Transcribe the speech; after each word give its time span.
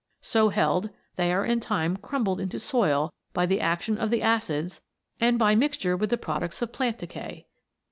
So 0.23 0.49
held, 0.49 0.89
they 1.15 1.31
are 1.31 1.45
in 1.45 1.59
time 1.59 1.95
crumbled 1.95 2.39
into 2.41 2.59
soil 2.59 3.13
by 3.33 3.45
the 3.45 3.61
action 3.61 3.99
of 3.99 4.09
the 4.09 4.23
acids 4.23 4.81
and 5.19 5.37
by 5.37 5.53
mixture 5.53 5.95
with 5.95 6.09
the 6.09 6.17
products 6.17 6.59
of 6.63 6.73
plant 6.73 6.97
decay. 6.97 7.45